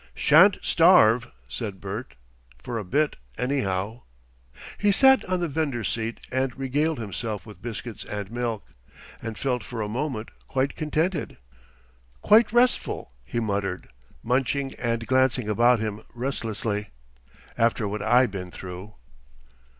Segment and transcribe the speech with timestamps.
[0.15, 2.15] "Shan't starve," said Bert,
[2.57, 4.01] "for a bit, anyhow."
[4.79, 8.65] He sat on the vendor's seat and regaled himself with biscuits and milk,
[9.21, 11.37] and felt for a moment quite contented.
[12.23, 13.89] "Quite restful," he muttered,
[14.23, 16.89] munching and glancing about him restlessly,
[17.55, 18.95] "after what I been through.